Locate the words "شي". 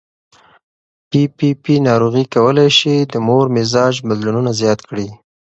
2.77-2.95